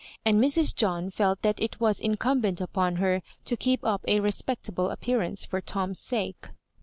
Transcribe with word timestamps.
and 0.25 0.41
Mrs. 0.41 0.75
John 0.75 1.11
felt 1.11 1.43
that 1.43 1.61
it 1.61 1.79
was 1.79 1.99
incumbent 1.99 2.59
upon 2.59 2.95
her 2.95 3.21
to 3.45 3.55
keep 3.55 3.85
up 3.85 4.03
a 4.07 4.19
respectable 4.19 4.89
appearance 4.89 5.45
for 5.45 5.61
Tom's 5.61 5.99
sake. 5.99 6.47